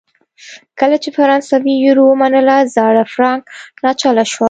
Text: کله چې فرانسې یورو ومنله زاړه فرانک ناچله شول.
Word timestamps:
کله 0.79 0.95
چې 1.03 1.09
فرانسې 1.17 1.73
یورو 1.85 2.03
ومنله 2.07 2.55
زاړه 2.75 3.03
فرانک 3.13 3.43
ناچله 3.83 4.23
شول. 4.31 4.39